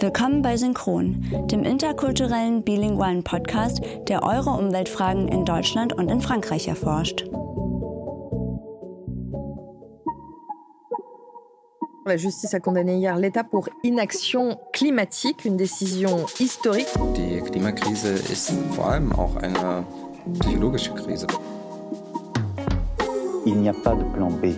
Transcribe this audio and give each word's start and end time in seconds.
Willkommen 0.00 0.42
bei 0.42 0.56
Synchron, 0.56 1.24
dem 1.50 1.64
interkulturellen 1.64 2.62
bilingualen 2.62 3.24
Podcast, 3.24 3.80
der 4.06 4.22
eure 4.22 4.50
Umweltfragen 4.50 5.26
in 5.26 5.44
Deutschland 5.44 5.92
und 5.92 6.08
in 6.08 6.20
Frankreich 6.20 6.68
erforscht. 6.68 7.24
La 12.04 12.14
justice 12.16 12.54
a 12.54 12.60
condamné 12.60 12.98
hier 12.98 13.16
l'État 13.16 13.42
pour 13.42 13.68
inaction 13.82 14.56
climatique, 14.72 15.44
une 15.44 15.56
décision 15.56 16.26
historique. 16.38 16.86
Die 17.16 17.40
Klimakrise 17.40 18.12
ist 18.30 18.52
vor 18.76 18.90
allem 18.90 19.10
auch 19.12 19.34
eine 19.36 19.84
psychologische 20.38 20.94
Krise. 20.94 21.26
Il 23.44 23.56
n'y 23.56 23.68
a 23.68 23.74
pas 23.74 23.96
de 23.96 24.04
plan 24.14 24.30
B. 24.40 24.54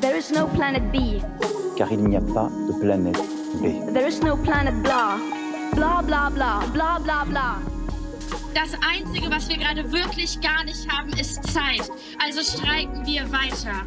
There 0.00 0.16
is 0.16 0.30
no 0.30 0.46
planet 0.46 0.82
B. 0.92 1.20
Car 1.76 1.90
il 1.90 1.98
n'y 1.98 2.16
a 2.16 2.20
pas 2.20 2.48
de 2.68 2.72
planète 2.80 3.20
There 3.60 4.06
is 4.06 4.20
no 4.20 4.36
planet 4.36 4.82
blah. 4.82 5.18
Blah, 5.74 6.02
blah, 6.02 6.30
blah, 6.30 6.66
blah, 6.72 6.98
blah, 6.98 7.24
blah. 7.24 7.58
Das 8.54 8.72
Einzige, 8.88 9.30
was 9.30 9.48
wir 9.48 9.56
gerade 9.56 9.90
wirklich 9.90 10.40
gar 10.40 10.64
nicht 10.64 10.88
haben, 10.90 11.12
ist 11.14 11.42
Zeit. 11.52 11.90
Also 12.22 12.40
streiken 12.42 13.04
wir 13.04 13.30
weiter. 13.32 13.84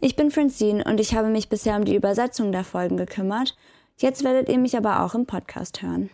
Ich 0.00 0.14
bin 0.14 0.30
Francine 0.30 0.84
und 0.84 1.00
ich 1.00 1.14
habe 1.14 1.28
mich 1.28 1.48
bisher 1.48 1.76
um 1.76 1.84
die 1.84 1.96
Übersetzung 1.96 2.52
der 2.52 2.64
Folgen 2.64 2.96
gekümmert. 2.96 3.56
Jetzt 3.96 4.24
werdet 4.24 4.48
ihr 4.48 4.58
mich 4.58 4.76
aber 4.76 5.02
auch 5.02 5.14
im 5.14 5.26
Podcast 5.26 5.82
hören. 5.82 6.10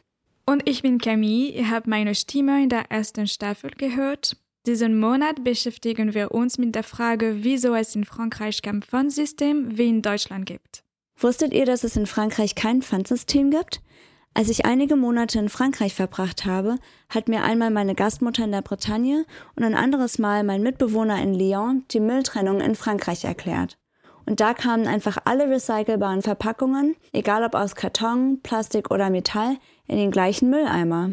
Und 0.46 0.68
ich 0.68 0.82
bin 0.82 0.98
Camille, 0.98 1.50
ihr 1.50 1.70
habt 1.70 1.86
meine 1.86 2.14
Stimme 2.14 2.62
in 2.62 2.68
der 2.68 2.90
ersten 2.90 3.26
Staffel 3.26 3.70
gehört. 3.70 4.36
Diesen 4.64 5.00
Monat 5.00 5.42
beschäftigen 5.42 6.14
wir 6.14 6.30
uns 6.30 6.56
mit 6.56 6.76
der 6.76 6.84
Frage, 6.84 7.38
wieso 7.42 7.74
es 7.74 7.96
in 7.96 8.04
Frankreich 8.04 8.62
kein 8.62 8.80
Pfandsystem 8.80 9.76
wie 9.76 9.88
in 9.88 10.02
Deutschland 10.02 10.46
gibt. 10.46 10.84
Wusstet 11.18 11.52
ihr, 11.52 11.66
dass 11.66 11.82
es 11.82 11.96
in 11.96 12.06
Frankreich 12.06 12.54
kein 12.54 12.80
Pfandsystem 12.80 13.50
gibt? 13.50 13.80
Als 14.34 14.48
ich 14.48 14.64
einige 14.64 14.94
Monate 14.94 15.40
in 15.40 15.48
Frankreich 15.48 15.94
verbracht 15.94 16.44
habe, 16.44 16.76
hat 17.08 17.28
mir 17.28 17.42
einmal 17.42 17.72
meine 17.72 17.96
Gastmutter 17.96 18.44
in 18.44 18.52
der 18.52 18.62
Bretagne 18.62 19.26
und 19.56 19.64
ein 19.64 19.74
anderes 19.74 20.20
Mal 20.20 20.44
mein 20.44 20.62
Mitbewohner 20.62 21.20
in 21.20 21.34
Lyon 21.34 21.84
die 21.90 22.00
Mülltrennung 22.00 22.60
in 22.60 22.76
Frankreich 22.76 23.24
erklärt. 23.24 23.78
Und 24.26 24.38
da 24.38 24.54
kamen 24.54 24.86
einfach 24.86 25.18
alle 25.24 25.50
recycelbaren 25.50 26.22
Verpackungen, 26.22 26.94
egal 27.12 27.42
ob 27.42 27.56
aus 27.56 27.74
Karton, 27.74 28.40
Plastik 28.42 28.92
oder 28.92 29.10
Metall, 29.10 29.56
in 29.88 29.96
den 29.96 30.12
gleichen 30.12 30.50
Mülleimer. 30.50 31.10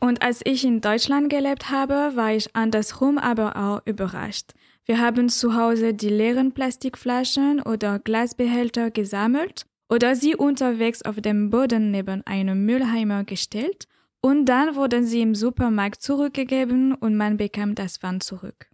Und 0.00 0.22
als 0.22 0.40
ich 0.44 0.64
in 0.64 0.80
Deutschland 0.80 1.28
gelebt 1.28 1.70
habe, 1.70 2.12
war 2.14 2.32
ich 2.32 2.54
andersrum 2.54 3.18
aber 3.18 3.56
auch 3.56 3.86
überrascht. 3.86 4.52
Wir 4.84 5.00
haben 5.00 5.28
zu 5.28 5.54
Hause 5.54 5.92
die 5.92 6.08
leeren 6.08 6.52
Plastikflaschen 6.52 7.60
oder 7.60 7.98
Glasbehälter 7.98 8.90
gesammelt 8.90 9.66
oder 9.90 10.14
sie 10.16 10.34
unterwegs 10.34 11.02
auf 11.02 11.16
dem 11.16 11.50
Boden 11.50 11.90
neben 11.90 12.26
einem 12.26 12.64
Mülleimer 12.64 13.24
gestellt 13.24 13.86
und 14.20 14.46
dann 14.46 14.76
wurden 14.76 15.04
sie 15.04 15.20
im 15.20 15.34
Supermarkt 15.34 16.02
zurückgegeben 16.02 16.94
und 16.94 17.16
man 17.16 17.36
bekam 17.36 17.74
das 17.74 17.98
Pfand 17.98 18.22
zurück. 18.22 18.68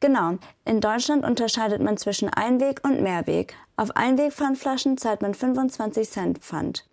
Genau, 0.00 0.38
in 0.64 0.80
Deutschland 0.80 1.24
unterscheidet 1.24 1.80
man 1.80 1.96
zwischen 1.96 2.28
Einweg- 2.28 2.84
und 2.84 3.00
Mehrweg. 3.02 3.54
Auf 3.76 3.96
Einwegpfandflaschen 3.96 4.98
zahlt 4.98 5.22
man 5.22 5.32
25 5.32 6.10
Cent 6.10 6.38
Pfand. 6.38 6.86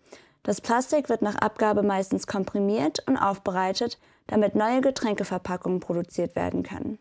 Das 0.44 0.62
Plastik 0.62 1.10
wird 1.10 1.22
nach 1.22 1.36
Abgabe 1.36 1.84
meistens 1.84 2.28
komprimiert 2.28 3.04
und 3.08 3.18
aufbereitet, 3.18 3.98
damit 4.28 4.56
neue 4.56 4.82
Getränkeverpackungen 4.82 5.80
produziert 5.80 6.36
werden 6.36 6.64
können. 6.64 7.00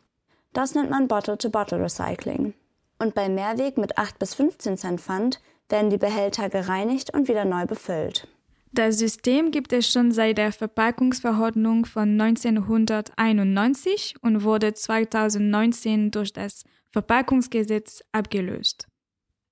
Das 0.53 0.75
nennt 0.75 0.91
man 0.91 1.09
Bottle-to-Bottle-Recycling. 1.09 2.55
Und 2.99 3.15
bei 3.15 3.29
Mehrweg 3.29 3.79
mit 3.79 3.99
8 3.99 4.19
bis 4.19 4.35
15 4.35 4.77
Cent 4.77 5.01
Pfand 5.01 5.41
werden 5.69 5.91
die 5.91 5.99
Behälter 5.99 6.49
gereinigt 6.49 7.13
und 7.13 7.27
wieder 7.29 7.45
neu 7.45 7.67
befüllt. 7.67 8.29
Das 8.75 8.99
System 8.99 9.51
gibt 9.51 9.73
es 9.73 9.91
schon 9.91 10.13
seit 10.13 10.39
der 10.39 10.53
Verpackungsverordnung 10.53 11.85
von 11.85 12.19
1991 12.21 14.15
und 14.23 14.45
wurde 14.45 14.73
2019 14.73 16.11
durch 16.11 16.33
das 16.33 16.65
Verpackungsgesetz 16.91 18.03
abgelöst. 18.13 18.87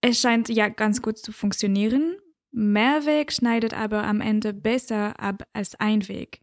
Es 0.01 0.19
scheint 0.21 0.49
ja 0.49 0.69
ganz 0.69 1.03
gut 1.03 1.19
zu 1.19 1.33
funktionieren. 1.33 2.17
Mehrweg 2.53 3.33
schneidet 3.33 3.75
aber 3.75 4.05
am 4.05 4.21
Ende 4.21 4.53
besser 4.53 5.19
ab 5.21 5.45
als 5.53 5.79
Einweg. 5.79 6.41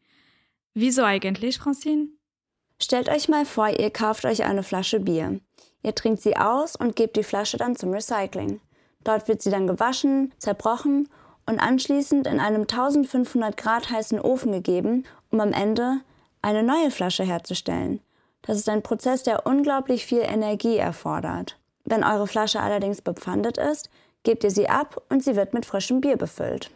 Wieso 0.73 1.03
eigentlich, 1.03 1.57
Francine? 1.57 2.07
Stellt 2.81 3.09
euch 3.09 3.27
mal 3.27 3.45
vor, 3.45 3.69
ihr 3.69 3.89
kauft 3.89 4.25
euch 4.25 4.43
eine 4.43 4.63
Flasche 4.63 4.99
Bier. 4.99 5.39
Ihr 5.83 5.95
trinkt 5.95 6.21
sie 6.21 6.37
aus 6.37 6.75
und 6.75 6.95
gebt 6.95 7.17
die 7.17 7.23
Flasche 7.23 7.57
dann 7.57 7.75
zum 7.75 7.91
Recycling. 7.91 8.61
Dort 9.03 9.27
wird 9.27 9.41
sie 9.41 9.49
dann 9.49 9.67
gewaschen, 9.67 10.33
zerbrochen 10.37 11.09
und 11.45 11.59
anschließend 11.59 12.27
in 12.27 12.39
einem 12.39 12.61
1500 12.61 13.57
Grad 13.57 13.89
heißen 13.89 14.19
Ofen 14.19 14.51
gegeben, 14.51 15.05
um 15.31 15.39
am 15.39 15.53
Ende 15.53 16.01
eine 16.41 16.61
neue 16.61 16.91
Flasche 16.91 17.23
herzustellen. 17.23 18.01
Das 18.41 18.57
ist 18.57 18.69
ein 18.69 18.83
Prozess, 18.83 19.23
der 19.23 19.45
unglaublich 19.45 20.05
viel 20.05 20.21
Energie 20.21 20.77
erfordert. 20.77 21.57
Wenn 21.85 22.03
eure 22.03 22.27
Flasche 22.27 22.59
allerdings 22.59 23.01
bepfandet 23.01 23.57
ist, 23.57 23.89
gebt 24.23 24.43
ihr 24.43 24.51
sie 24.51 24.69
ab 24.69 25.01
und 25.09 25.23
sie 25.23 25.35
wird 25.35 25.53
mit 25.53 25.65
frischem 25.65 26.01
Bier 26.01 26.17
befüllt. 26.17 26.71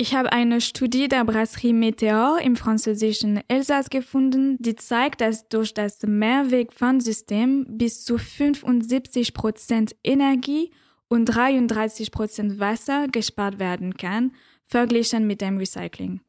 Ich 0.00 0.14
habe 0.14 0.32
eine 0.32 0.60
Studie 0.60 1.08
der 1.08 1.24
Brasserie 1.24 1.72
Meteor 1.72 2.38
im 2.40 2.54
französischen 2.54 3.40
Elsass 3.48 3.90
gefunden, 3.90 4.56
die 4.60 4.76
zeigt, 4.76 5.20
dass 5.20 5.48
durch 5.48 5.74
das 5.74 5.98
Mehrwegpfandsystem 6.02 7.66
bis 7.68 8.04
zu 8.04 8.16
75 8.16 9.34
Prozent 9.34 9.96
Energie 10.04 10.70
und 11.08 11.24
33 11.24 12.12
Prozent 12.12 12.60
Wasser 12.60 13.08
gespart 13.08 13.58
werden 13.58 13.96
kann, 13.96 14.32
verglichen 14.66 15.26
mit 15.26 15.40
dem 15.40 15.58
Recycling. 15.58 16.20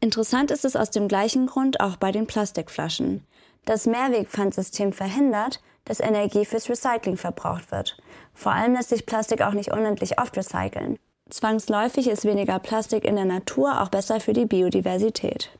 Interessant 0.00 0.52
ist 0.52 0.64
es 0.64 0.76
aus 0.76 0.90
dem 0.90 1.08
gleichen 1.08 1.46
Grund 1.46 1.80
auch 1.80 1.96
bei 1.96 2.12
den 2.12 2.28
Plastikflaschen. 2.28 3.24
Das 3.64 3.86
Mehrwegpfandsystem 3.86 4.92
verhindert, 4.92 5.60
dass 5.88 6.00
Energie 6.00 6.44
fürs 6.44 6.68
Recycling 6.68 7.16
verbraucht 7.16 7.72
wird. 7.72 7.96
Vor 8.34 8.52
allem 8.52 8.74
lässt 8.74 8.90
sich 8.90 9.06
Plastik 9.06 9.42
auch 9.42 9.54
nicht 9.54 9.72
unendlich 9.72 10.20
oft 10.20 10.36
recyceln. 10.36 10.98
Zwangsläufig 11.30 12.08
ist 12.08 12.24
weniger 12.24 12.58
Plastik 12.58 13.04
in 13.04 13.16
der 13.16 13.24
Natur 13.24 13.80
auch 13.80 13.88
besser 13.88 14.20
für 14.20 14.32
die 14.32 14.46
Biodiversität. 14.46 15.50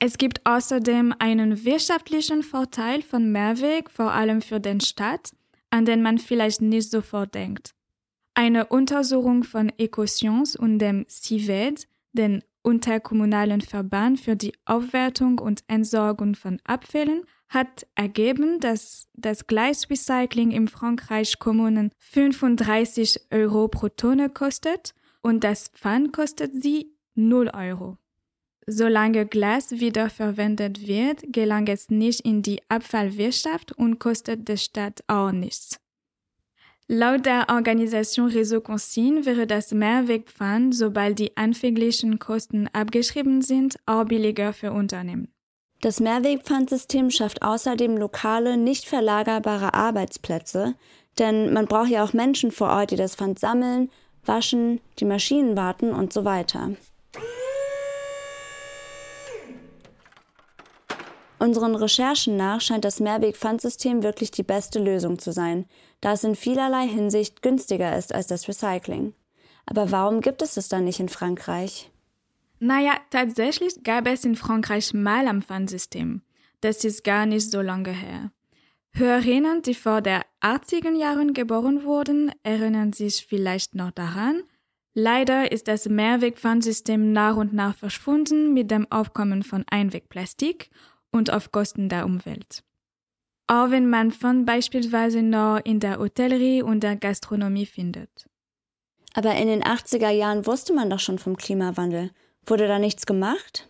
Es 0.00 0.16
gibt 0.16 0.46
außerdem 0.46 1.14
einen 1.18 1.64
wirtschaftlichen 1.64 2.42
Vorteil 2.42 3.02
von 3.02 3.30
Mehrweg, 3.32 3.90
vor 3.90 4.12
allem 4.12 4.42
für 4.42 4.60
den 4.60 4.80
Staat, 4.80 5.32
an 5.70 5.84
den 5.84 6.02
man 6.02 6.18
vielleicht 6.18 6.62
nicht 6.62 6.90
sofort 6.90 7.34
denkt. 7.34 7.74
Eine 8.34 8.66
Untersuchung 8.66 9.42
von 9.42 9.72
Ecoscience 9.76 10.54
und 10.54 10.78
dem 10.78 11.04
CIVED, 11.08 11.88
den 12.12 12.44
Unterkommunalen 12.62 13.60
Verband 13.60 14.20
für 14.20 14.36
die 14.36 14.52
Aufwertung 14.64 15.38
und 15.40 15.64
Entsorgung 15.66 16.36
von 16.36 16.60
Abfällen, 16.64 17.22
hat 17.48 17.86
ergeben, 17.94 18.60
dass 18.60 19.08
das 19.14 19.46
Gleisrecycling 19.46 20.50
in 20.50 20.68
Frankreich 20.68 21.38
Kommunen 21.38 21.90
35 21.98 23.26
Euro 23.30 23.68
pro 23.68 23.88
Tonne 23.88 24.28
kostet 24.28 24.94
und 25.22 25.44
das 25.44 25.68
Pfand 25.68 26.12
kostet 26.12 26.62
sie 26.62 26.92
0 27.14 27.50
Euro. 27.54 27.96
Solange 28.66 29.24
Glas 29.24 29.70
wiederverwendet 29.72 30.86
wird, 30.86 31.22
gelangt 31.32 31.70
es 31.70 31.88
nicht 31.88 32.20
in 32.20 32.42
die 32.42 32.60
Abfallwirtschaft 32.68 33.72
und 33.72 33.98
kostet 33.98 34.46
der 34.46 34.58
Staat 34.58 35.02
auch 35.06 35.32
nichts. 35.32 35.80
Laut 36.86 37.24
der 37.24 37.46
Organisation 37.48 38.30
Réseau 38.30 38.60
Consigne 38.60 39.24
wäre 39.24 39.46
das 39.46 39.72
Mehrwegpfand, 39.72 40.74
sobald 40.74 41.18
die 41.18 41.36
anfänglichen 41.36 42.18
Kosten 42.18 42.68
abgeschrieben 42.68 43.42
sind, 43.42 43.78
auch 43.86 44.04
billiger 44.04 44.52
für 44.52 44.72
Unternehmen. 44.72 45.32
Das 45.80 46.00
Mehrwegpfandsystem 46.00 47.10
schafft 47.10 47.42
außerdem 47.42 47.96
lokale, 47.96 48.56
nicht 48.56 48.86
verlagerbare 48.86 49.74
Arbeitsplätze, 49.74 50.74
denn 51.20 51.52
man 51.52 51.66
braucht 51.66 51.90
ja 51.90 52.02
auch 52.02 52.12
Menschen 52.12 52.50
vor 52.50 52.68
Ort, 52.70 52.90
die 52.90 52.96
das 52.96 53.14
Pfand 53.14 53.38
sammeln, 53.38 53.88
waschen, 54.24 54.80
die 54.98 55.04
Maschinen 55.04 55.56
warten 55.56 55.92
und 55.92 56.12
so 56.12 56.24
weiter. 56.24 56.72
Unseren 61.38 61.76
Recherchen 61.76 62.36
nach 62.36 62.60
scheint 62.60 62.84
das 62.84 62.98
Mehrweg-Pfandsystem 62.98 64.02
wirklich 64.02 64.32
die 64.32 64.42
beste 64.42 64.80
Lösung 64.80 65.20
zu 65.20 65.32
sein, 65.32 65.66
da 66.00 66.12
es 66.12 66.24
in 66.24 66.34
vielerlei 66.34 66.88
Hinsicht 66.88 67.42
günstiger 67.42 67.96
ist 67.96 68.12
als 68.12 68.26
das 68.26 68.48
Recycling. 68.48 69.14
Aber 69.64 69.92
warum 69.92 70.20
gibt 70.22 70.42
es 70.42 70.56
es 70.56 70.68
dann 70.68 70.84
nicht 70.84 70.98
in 70.98 71.08
Frankreich? 71.08 71.92
Naja, 72.60 72.96
tatsächlich 73.10 73.82
gab 73.84 74.06
es 74.06 74.24
in 74.24 74.34
Frankreich 74.36 74.92
mal 74.94 75.28
ein 75.28 75.42
Pfandsystem. 75.42 76.22
Das 76.60 76.84
ist 76.84 77.04
gar 77.04 77.26
nicht 77.26 77.50
so 77.50 77.60
lange 77.60 77.92
her. 77.92 78.32
Hörerinnen, 78.92 79.62
die 79.62 79.74
vor 79.74 80.00
der 80.00 80.24
80er 80.40 80.96
Jahren 80.96 81.34
geboren 81.34 81.84
wurden, 81.84 82.32
erinnern 82.42 82.92
sich 82.92 83.26
vielleicht 83.28 83.74
noch 83.74 83.92
daran. 83.92 84.42
Leider 84.94 85.52
ist 85.52 85.68
das 85.68 85.88
Mehrwegpfandsystem 85.88 87.12
nach 87.12 87.36
und 87.36 87.52
nach 87.52 87.76
verschwunden 87.76 88.52
mit 88.54 88.70
dem 88.70 88.90
Aufkommen 88.90 89.44
von 89.44 89.64
Einwegplastik 89.70 90.70
und 91.12 91.30
auf 91.32 91.52
Kosten 91.52 91.88
der 91.88 92.04
Umwelt. 92.06 92.64
auch 93.48 93.70
wenn 93.70 93.88
man 93.88 94.12
Pfand 94.12 94.46
beispielsweise 94.46 95.22
nur 95.22 95.64
in 95.64 95.80
der 95.80 95.98
Hotellerie 95.98 96.62
und 96.62 96.82
der 96.82 96.96
Gastronomie 96.96 97.66
findet. 97.66 98.28
Aber 99.14 99.34
in 99.36 99.48
den 99.48 99.62
80er 99.62 100.10
Jahren 100.10 100.46
wusste 100.46 100.74
man 100.74 100.90
doch 100.90 101.00
schon 101.00 101.18
vom 101.18 101.36
Klimawandel. 101.36 102.10
Wurde 102.48 102.66
da 102.66 102.78
nichts 102.78 103.04
gemacht? 103.04 103.68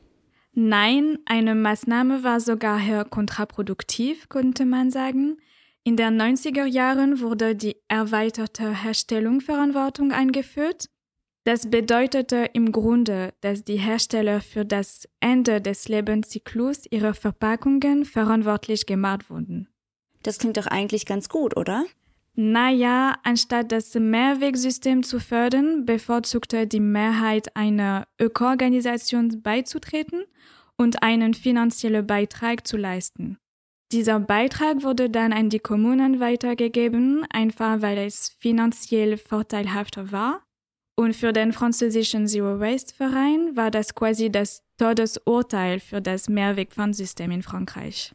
Nein, 0.52 1.18
eine 1.24 1.54
Maßnahme 1.54 2.22
war 2.22 2.38
sogar 2.40 3.04
kontraproduktiv, 3.04 4.28
könnte 4.28 4.64
man 4.64 4.90
sagen. 4.90 5.38
In 5.82 5.96
den 5.96 6.20
90er 6.20 6.64
Jahren 6.64 7.20
wurde 7.20 7.56
die 7.56 7.76
erweiterte 7.88 8.70
Herstellungsverantwortung 8.70 10.12
eingeführt. 10.12 10.90
Das 11.42 11.70
bedeutete 11.70 12.50
im 12.52 12.72
Grunde, 12.72 13.32
dass 13.40 13.64
die 13.64 13.78
Hersteller 13.78 14.40
für 14.40 14.64
das 14.64 15.08
Ende 15.18 15.60
des 15.60 15.88
Lebenszyklus 15.88 16.84
ihrer 16.90 17.14
Verpackungen 17.14 18.04
verantwortlich 18.04 18.86
gemacht 18.86 19.30
wurden. 19.30 19.68
Das 20.22 20.38
klingt 20.38 20.56
doch 20.56 20.66
eigentlich 20.66 21.06
ganz 21.06 21.28
gut, 21.28 21.56
oder? 21.56 21.84
Naja, 22.40 23.18
anstatt 23.24 23.72
das 23.72 23.92
Mehrwegsystem 23.96 25.02
zu 25.02 25.18
fördern, 25.18 25.84
bevorzugte 25.84 26.68
die 26.68 26.78
Mehrheit 26.78 27.56
einer 27.56 28.06
Ökoorganisation 28.20 29.42
beizutreten 29.42 30.22
und 30.76 31.02
einen 31.02 31.34
finanziellen 31.34 32.06
Beitrag 32.06 32.64
zu 32.64 32.76
leisten. 32.76 33.38
Dieser 33.90 34.20
Beitrag 34.20 34.84
wurde 34.84 35.10
dann 35.10 35.32
an 35.32 35.50
die 35.50 35.58
Kommunen 35.58 36.20
weitergegeben, 36.20 37.26
einfach 37.28 37.82
weil 37.82 37.98
es 37.98 38.28
finanziell 38.38 39.16
vorteilhafter 39.16 40.12
war. 40.12 40.44
Und 40.94 41.16
für 41.16 41.32
den 41.32 41.52
französischen 41.52 42.28
Zero 42.28 42.60
Waste 42.60 42.94
Verein 42.94 43.56
war 43.56 43.72
das 43.72 43.96
quasi 43.96 44.30
das 44.30 44.62
Todesurteil 44.76 45.80
für 45.80 46.00
das 46.00 46.28
Mehrwegpfandsystem 46.28 47.32
in 47.32 47.42
Frankreich. 47.42 48.12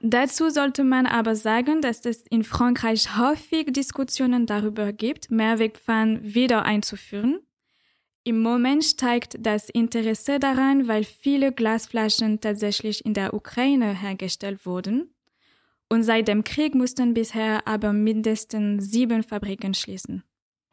Dazu 0.00 0.48
sollte 0.48 0.84
man 0.84 1.06
aber 1.06 1.34
sagen, 1.34 1.80
dass 1.82 2.04
es 2.04 2.22
in 2.28 2.44
Frankreich 2.44 3.16
häufig 3.18 3.72
Diskussionen 3.72 4.46
darüber 4.46 4.92
gibt, 4.92 5.30
Mehrwegpfannen 5.30 6.34
wieder 6.34 6.64
einzuführen. 6.64 7.40
Im 8.22 8.42
Moment 8.42 8.84
steigt 8.84 9.36
das 9.40 9.68
Interesse 9.70 10.38
daran, 10.38 10.86
weil 10.86 11.02
viele 11.02 11.50
Glasflaschen 11.50 12.40
tatsächlich 12.40 13.04
in 13.04 13.14
der 13.14 13.34
Ukraine 13.34 13.92
hergestellt 13.94 14.66
wurden. 14.66 15.14
Und 15.88 16.02
seit 16.02 16.28
dem 16.28 16.44
Krieg 16.44 16.74
mussten 16.74 17.14
bisher 17.14 17.66
aber 17.66 17.92
mindestens 17.92 18.90
sieben 18.90 19.22
Fabriken 19.22 19.74
schließen. 19.74 20.22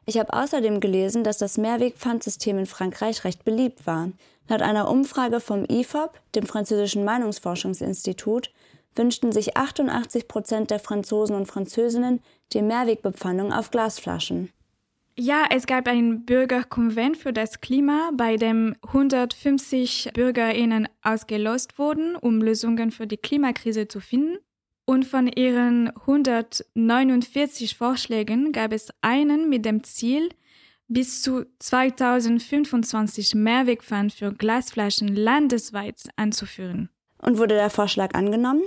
Ich 0.04 0.18
habe 0.18 0.34
außerdem 0.34 0.78
gelesen, 0.78 1.24
dass 1.24 1.38
das 1.38 1.58
Mehrwegpfandsystem 1.58 2.58
in 2.58 2.66
Frankreich 2.66 3.24
recht 3.24 3.42
beliebt 3.44 3.86
war. 3.86 4.12
Laut 4.48 4.62
einer 4.62 4.88
Umfrage 4.88 5.40
vom 5.40 5.64
IFOP, 5.64 6.20
dem 6.34 6.46
französischen 6.46 7.04
Meinungsforschungsinstitut, 7.04 8.52
wünschten 8.96 9.32
sich 9.32 9.56
88 9.56 10.28
Prozent 10.28 10.70
der 10.70 10.78
Franzosen 10.78 11.36
und 11.36 11.46
Französinnen 11.46 12.20
die 12.52 12.62
Mehrwegbepfannung 12.62 13.52
auf 13.52 13.70
Glasflaschen. 13.70 14.50
Ja, 15.18 15.46
es 15.50 15.66
gab 15.66 15.88
ein 15.88 16.26
Bürgerkonvent 16.26 17.16
für 17.16 17.32
das 17.32 17.62
Klima, 17.62 18.10
bei 18.14 18.36
dem 18.36 18.76
150 18.86 20.10
Bürgerinnen 20.12 20.88
ausgelost 21.02 21.78
wurden, 21.78 22.16
um 22.16 22.42
Lösungen 22.42 22.90
für 22.90 23.06
die 23.06 23.16
Klimakrise 23.16 23.88
zu 23.88 24.00
finden. 24.00 24.36
Und 24.84 25.06
von 25.06 25.26
ihren 25.26 25.88
149 25.88 27.76
Vorschlägen 27.76 28.52
gab 28.52 28.72
es 28.72 28.90
einen 29.00 29.48
mit 29.48 29.64
dem 29.64 29.82
Ziel, 29.84 30.28
bis 30.86 31.22
zu 31.22 31.46
2025 31.58 33.34
Mehrwegpfannen 33.34 34.10
für 34.10 34.32
Glasflaschen 34.32 35.08
landesweit 35.08 35.96
anzuführen. 36.16 36.90
Und 37.18 37.38
wurde 37.38 37.54
der 37.54 37.70
Vorschlag 37.70 38.14
angenommen? 38.14 38.62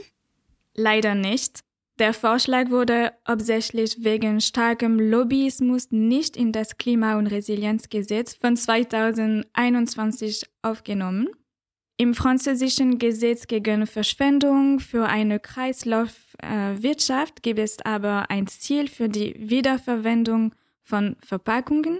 Leider 0.79 1.13
nicht. 1.13 1.59
Der 1.99 2.13
Vorschlag 2.13 2.69
wurde 2.69 3.11
hauptsächlich 3.27 4.01
wegen 4.01 4.39
starkem 4.39 4.97
Lobbyismus 4.97 5.91
nicht 5.91 6.37
in 6.37 6.53
das 6.53 6.77
Klima- 6.77 7.17
und 7.17 7.27
Resilienzgesetz 7.27 8.35
von 8.35 8.55
2021 8.55 10.45
aufgenommen. 10.61 11.27
Im 11.97 12.13
französischen 12.13 12.97
Gesetz 12.97 13.47
gegen 13.47 13.87
Verschwendung 13.87 14.79
für 14.79 15.07
eine 15.07 15.41
Kreislaufwirtschaft 15.41 17.43
gibt 17.43 17.59
es 17.59 17.81
aber 17.83 18.31
ein 18.31 18.47
Ziel 18.47 18.87
für 18.87 19.09
die 19.09 19.35
Wiederverwendung 19.37 20.55
von 20.81 21.17
Verpackungen. 21.19 21.99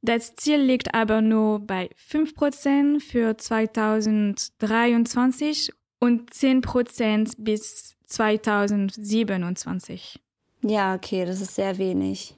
Das 0.00 0.36
Ziel 0.36 0.62
liegt 0.62 0.94
aber 0.94 1.20
nur 1.20 1.60
bei 1.60 1.90
5% 2.10 3.00
für 3.00 3.36
2023 3.36 5.74
und 6.00 6.32
10% 6.32 7.34
bis 7.38 7.94
2027. 8.06 10.18
Ja, 10.62 10.94
okay, 10.94 11.24
das 11.24 11.40
ist 11.40 11.54
sehr 11.54 11.78
wenig. 11.78 12.34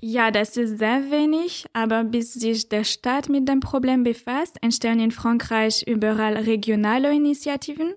Ja, 0.00 0.32
das 0.32 0.56
ist 0.56 0.78
sehr 0.78 1.12
wenig, 1.12 1.66
aber 1.72 2.02
bis 2.02 2.34
sich 2.34 2.68
der 2.68 2.82
Staat 2.82 3.28
mit 3.28 3.48
dem 3.48 3.60
Problem 3.60 4.02
befasst, 4.02 4.56
entstehen 4.60 4.98
in 4.98 5.12
Frankreich 5.12 5.84
überall 5.86 6.36
regionale 6.36 7.14
Initiativen. 7.14 7.94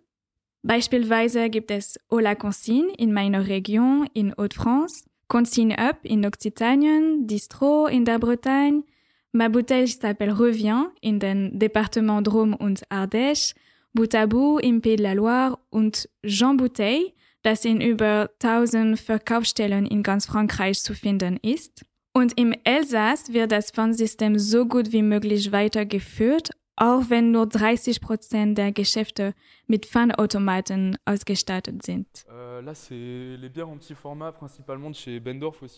Beispielsweise 0.61 1.49
gibt 1.49 1.71
es 1.71 1.99
Ola 2.09 2.35
Consigne 2.35 2.93
in 2.97 3.11
meiner 3.11 3.47
Region 3.47 4.07
in 4.13 4.35
Haute-France, 4.37 5.05
Consigne 5.27 5.79
Up 5.79 5.97
in 6.03 6.23
Occitanien, 6.25 7.25
Distro 7.25 7.87
in 7.87 8.05
der 8.05 8.19
Bretagne, 8.19 8.83
Ma 9.31 9.47
Bouteille 9.49 9.87
s'appelle 9.87 10.39
Revient 10.39 10.91
in 11.01 11.19
den 11.19 11.57
Departements 11.59 12.29
Drôme 12.29 12.55
und 12.55 12.87
Ardèche, 12.89 13.55
Boutabou 13.95 14.59
im 14.59 14.81
Pays 14.81 14.97
de 14.97 15.05
la 15.05 15.13
Loire 15.13 15.57
und 15.69 16.09
Jean 16.25 16.57
Bouteille, 16.57 17.13
das 17.43 17.63
in 17.63 17.79
über 17.79 18.29
1000 18.43 18.99
Verkaufsstellen 18.99 19.85
in 19.85 20.03
ganz 20.03 20.25
Frankreich 20.25 20.81
zu 20.81 20.93
finden 20.93 21.37
ist. 21.41 21.85
Und 22.13 22.37
im 22.37 22.53
Elsass 22.65 23.31
wird 23.31 23.53
das 23.53 23.71
Pfandsystem 23.71 24.37
so 24.37 24.65
gut 24.65 24.91
wie 24.91 25.01
möglich 25.01 25.53
weitergeführt, 25.53 26.49
auch 26.75 27.09
wenn 27.09 27.31
nur 27.31 27.47
30 27.47 28.01
Prozent 28.01 28.57
der 28.57 28.73
Geschäfte 28.73 29.33
mit 29.65 29.85
Pfandautomaten 29.85 30.97
ausgestattet 31.05 31.83
sind. 31.83 32.07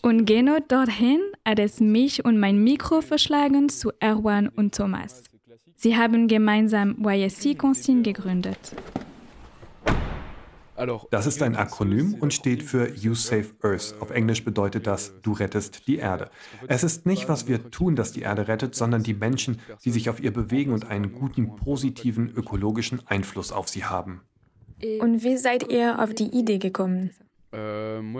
Und 0.02 0.24
genau 0.24 0.58
dorthin 0.66 1.20
hat 1.44 1.58
es 1.60 1.80
mich 1.80 2.24
und 2.24 2.40
mein 2.40 2.64
Mikro 2.64 3.00
verschlagen 3.00 3.68
zu 3.68 3.92
Erwan 4.00 4.48
und 4.48 4.74
Thomas. 4.74 5.22
Sie 5.80 5.96
haben 5.96 6.26
gemeinsam 6.26 6.96
YSC 7.06 7.54
Consigne 7.54 8.02
gegründet. 8.02 8.58
Das 11.12 11.26
ist 11.26 11.40
ein 11.40 11.54
Akronym 11.54 12.14
und 12.14 12.34
steht 12.34 12.64
für 12.64 12.92
You 12.96 13.14
Save 13.14 13.46
Earth. 13.62 13.94
Auf 14.00 14.10
Englisch 14.10 14.44
bedeutet 14.44 14.88
das, 14.88 15.12
du 15.22 15.34
rettest 15.34 15.86
die 15.86 15.98
Erde. 15.98 16.30
Es 16.66 16.82
ist 16.82 17.06
nicht, 17.06 17.28
was 17.28 17.46
wir 17.46 17.70
tun, 17.70 17.94
das 17.94 18.10
die 18.10 18.22
Erde 18.22 18.48
rettet, 18.48 18.74
sondern 18.74 19.04
die 19.04 19.14
Menschen, 19.14 19.60
die 19.84 19.92
sich 19.92 20.10
auf 20.10 20.20
ihr 20.20 20.32
bewegen 20.32 20.72
und 20.72 20.90
einen 20.90 21.12
guten, 21.12 21.54
positiven, 21.54 22.28
ökologischen 22.28 23.00
Einfluss 23.06 23.52
auf 23.52 23.68
sie 23.68 23.84
haben. 23.84 24.22
Und 24.98 25.22
wie 25.22 25.36
seid 25.36 25.70
ihr 25.70 26.02
auf 26.02 26.12
die 26.12 26.36
Idee 26.36 26.58
gekommen? 26.58 27.10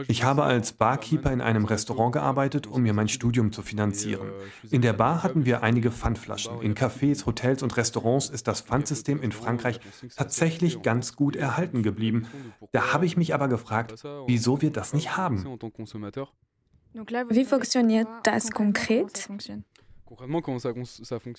Ich 0.09 0.25
habe 0.25 0.45
als 0.45 0.73
Barkeeper 0.73 1.31
in 1.33 1.43
einem 1.43 1.67
Restaurant 1.67 2.13
gearbeitet, 2.15 2.67
um 2.67 2.83
mir 2.83 2.95
mein 2.95 3.09
Studium 3.09 3.53
zu 3.53 3.61
finanzieren. 3.63 4.31
In 4.71 4.81
der 4.81 4.95
Bar 4.95 5.23
hatten 5.23 5.45
wir 5.45 5.63
einige 5.63 5.91
Pfandflaschen. 5.91 6.63
In 6.63 6.75
Cafés, 6.75 7.27
Hotels 7.27 7.63
und 7.63 7.77
Restaurants 7.77 8.31
ist 8.31 8.49
das 8.49 8.63
Pfandsystem 8.63 9.21
in 9.21 9.33
Frankreich 9.33 9.81
tatsächlich 10.17 10.81
ganz 10.83 11.15
gut 11.15 11.37
erhalten 11.37 11.83
geblieben. 11.83 12.27
Da 12.73 12.95
habe 12.95 13.05
ich 13.05 13.17
mich 13.19 13.35
aber 13.35 13.49
gefragt, 13.49 14.03
wieso 14.27 14.63
wir 14.63 14.71
das 14.71 14.95
nicht 14.95 15.17
haben. 15.17 15.45
Wie 16.95 17.45
funktioniert 17.45 18.09
das 18.23 18.51
konkret? 18.51 19.29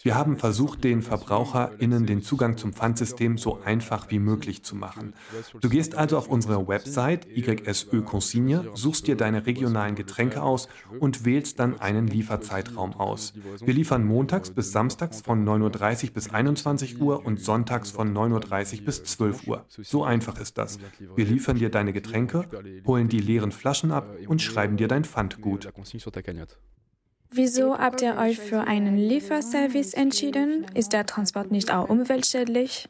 Wir 0.04 0.16
haben 0.16 0.38
versucht, 0.38 0.84
den 0.84 1.02
VerbraucherInnen 1.02 2.06
den 2.06 2.22
Zugang 2.22 2.58
zum 2.58 2.74
Pfandsystem 2.74 3.38
so 3.38 3.62
einfach 3.62 4.12
wie 4.12 4.20
möglich 4.20 4.64
zu 4.64 4.76
machen. 4.76 5.14
Du 5.60 5.70
gehst 5.70 5.96
also 5.96 6.18
auf 6.18 6.28
unsere 6.28 6.68
Website 6.68 7.28
YSÖ 7.28 8.02
Consigne, 8.02 8.70
suchst 8.76 9.08
dir 9.08 9.16
deine 9.16 9.46
regionalen 9.46 9.96
Getränke 9.96 10.44
aus 10.44 10.68
und 11.00 11.26
wählst 11.26 11.60
dann 11.60 11.80
einen 11.80 12.08
Lieferzeitraum 12.08 12.94
aus. 12.94 13.34
Wir 13.60 13.74
liefern 13.74 14.06
montags 14.06 14.52
bis 14.52 14.72
samstags 14.72 15.22
von 15.22 15.44
9.30 15.48 16.08
Uhr 16.08 16.14
bis 16.14 16.30
21 16.30 17.02
Uhr 17.02 17.26
und 17.26 17.40
sonntags 17.40 17.90
von 17.92 18.14
9.30 18.16 18.80
Uhr 18.80 18.86
bis 18.86 19.04
12 19.04 19.48
Uhr. 19.48 19.66
So 19.68 20.04
einfach 20.04 20.40
ist 20.40 20.58
das. 20.58 20.78
Wir 21.16 21.26
liefern 21.26 21.58
dir 21.58 21.70
deine 21.70 21.94
Getränke, 21.94 22.48
holen 22.86 23.10
die 23.10 23.20
leeren 23.20 23.52
Flaschen 23.52 23.92
ab 23.92 24.16
und 24.28 24.42
schreiben 24.42 24.78
dir 24.78 24.88
dein 24.88 25.06
Pfandgut. 25.06 25.72
Wieso 27.32 27.78
habt 27.78 28.02
ihr 28.02 28.18
euch 28.18 28.40
für 28.40 28.62
einen 28.62 28.98
Lieferservice 28.98 29.94
entschieden? 29.94 30.66
Ist 30.74 30.94
der 30.94 31.06
Transport 31.06 31.52
nicht 31.52 31.72
auch 31.72 31.88
umweltschädlich? 31.88 32.90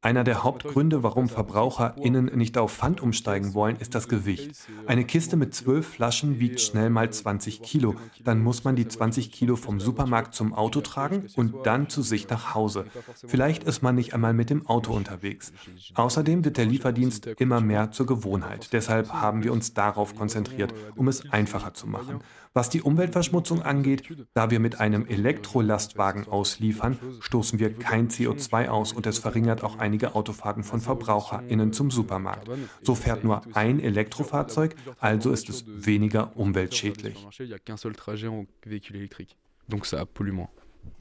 Einer 0.00 0.24
der 0.24 0.42
Hauptgründe, 0.42 1.02
warum 1.02 1.28
VerbraucherInnen 1.28 2.26
nicht 2.36 2.56
auf 2.58 2.72
Pfand 2.72 3.00
umsteigen 3.00 3.54
wollen, 3.54 3.76
ist 3.76 3.94
das 3.94 4.08
Gewicht. 4.08 4.56
Eine 4.86 5.04
Kiste 5.04 5.36
mit 5.36 5.54
zwölf 5.54 5.86
Flaschen 5.86 6.40
wiegt 6.40 6.60
schnell 6.60 6.90
mal 6.90 7.10
20 7.10 7.62
Kilo. 7.62 7.94
Dann 8.24 8.42
muss 8.42 8.64
man 8.64 8.74
die 8.74 8.88
20 8.88 9.30
Kilo 9.30 9.56
vom 9.56 9.80
Supermarkt 9.80 10.34
zum 10.34 10.54
Auto 10.54 10.80
tragen 10.80 11.26
und 11.36 11.66
dann 11.66 11.88
zu 11.88 12.02
sich 12.02 12.28
nach 12.28 12.54
Hause. 12.54 12.86
Vielleicht 13.26 13.64
ist 13.64 13.82
man 13.82 13.94
nicht 13.94 14.14
einmal 14.14 14.32
mit 14.32 14.50
dem 14.50 14.66
Auto 14.66 14.92
unterwegs. 14.92 15.52
Außerdem 15.94 16.44
wird 16.44 16.56
der 16.56 16.66
Lieferdienst 16.66 17.26
immer 17.26 17.60
mehr 17.60 17.92
zur 17.92 18.06
Gewohnheit. 18.06 18.72
Deshalb 18.72 19.12
haben 19.12 19.44
wir 19.44 19.52
uns 19.52 19.74
darauf 19.74 20.16
konzentriert, 20.16 20.72
um 20.96 21.08
es 21.08 21.30
einfacher 21.30 21.74
zu 21.74 21.86
machen. 21.86 22.20
Was 22.54 22.68
die 22.68 22.82
Umweltverschmutzung 22.82 23.62
angeht, 23.62 24.02
da 24.34 24.50
wir 24.50 24.60
mit 24.60 24.78
einem 24.78 25.06
Elektrolastwagen 25.06 26.28
ausliefern, 26.28 26.98
stoßen 27.20 27.58
wir 27.58 27.72
kein 27.72 28.08
CO2 28.08 28.21
aus 28.68 28.92
und 28.92 29.06
es 29.06 29.18
verringert 29.18 29.62
auch 29.64 29.78
einige 29.78 30.14
Autofahrten 30.14 30.64
von 30.64 30.80
VerbraucherInnen 30.80 31.72
zum 31.72 31.90
Supermarkt. 31.90 32.48
So 32.82 32.94
fährt 32.94 33.24
nur 33.24 33.42
ein 33.54 33.80
Elektrofahrzeug, 33.80 34.74
also 34.98 35.30
ist 35.30 35.48
es 35.48 35.64
weniger 35.66 36.36
umweltschädlich. 36.36 37.26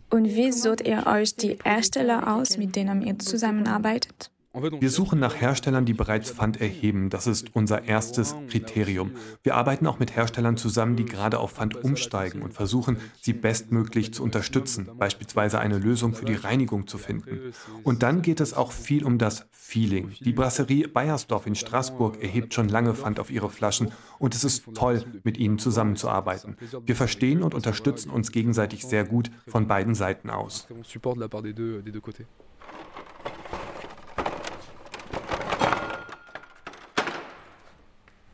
Und 0.09 0.25
wie 0.25 0.51
sucht 0.51 0.81
ihr 0.81 1.07
euch 1.07 1.35
die 1.35 1.57
Hersteller 1.63 2.35
aus, 2.35 2.57
mit 2.57 2.75
denen 2.75 3.01
ihr 3.01 3.17
zusammenarbeitet? 3.17 4.31
Wir 4.53 4.89
suchen 4.89 5.19
nach 5.19 5.39
Herstellern, 5.39 5.85
die 5.85 5.93
bereits 5.93 6.31
Pfand 6.31 6.59
erheben. 6.59 7.09
Das 7.09 7.25
ist 7.25 7.55
unser 7.55 7.85
erstes 7.85 8.35
Kriterium. 8.49 9.11
Wir 9.43 9.55
arbeiten 9.55 9.87
auch 9.87 9.97
mit 9.97 10.15
Herstellern 10.15 10.57
zusammen, 10.57 10.97
die 10.97 11.05
gerade 11.05 11.39
auf 11.39 11.53
Pfand 11.53 11.81
umsteigen 11.83 12.41
und 12.41 12.53
versuchen, 12.53 12.97
sie 13.21 13.31
bestmöglich 13.31 14.13
zu 14.13 14.23
unterstützen, 14.23 14.89
beispielsweise 14.97 15.59
eine 15.59 15.77
Lösung 15.77 16.13
für 16.13 16.25
die 16.25 16.35
Reinigung 16.35 16.87
zu 16.87 16.97
finden. 16.97 17.53
Und 17.83 18.03
dann 18.03 18.21
geht 18.21 18.41
es 18.41 18.53
auch 18.53 18.73
viel 18.73 19.05
um 19.05 19.17
das 19.17 19.47
Feeling. 19.51 20.11
Die 20.19 20.33
Brasserie 20.33 20.89
Bayersdorf 20.89 21.47
in 21.47 21.55
Straßburg 21.55 22.21
erhebt 22.21 22.53
schon 22.53 22.67
lange 22.67 22.93
Pfand 22.93 23.21
auf 23.21 23.31
ihre 23.31 23.49
Flaschen 23.49 23.93
und 24.19 24.35
es 24.35 24.43
ist 24.43 24.65
toll, 24.73 25.05
mit 25.23 25.37
ihnen 25.37 25.59
zusammenzuarbeiten. 25.59 26.57
Wir 26.85 26.97
verstehen 26.97 27.41
und 27.41 27.55
unterstützen 27.55 28.09
uns 28.09 28.33
gegenseitig 28.33 28.83
sehr 28.83 29.05
gut 29.05 29.31
von 29.47 29.67
beiden 29.67 29.95
Seiten 29.95 30.29
aus. 30.29 30.67